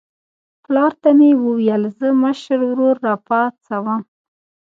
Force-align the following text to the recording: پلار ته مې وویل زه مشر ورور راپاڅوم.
پلار 0.63 0.91
ته 1.01 1.09
مې 1.17 1.29
وویل 1.43 1.83
زه 1.97 2.07
مشر 2.23 2.59
ورور 2.69 2.95
راپاڅوم. 3.07 4.01